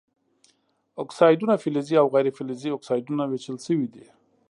اکسایدونه 1.03 1.53
فلزي 1.63 1.95
او 2.01 2.07
غیر 2.13 2.27
فلزي 2.37 2.69
اکسایدونو 2.77 3.23
ویشل 3.27 3.57
شوي 3.65 3.87
دي. 3.93 4.05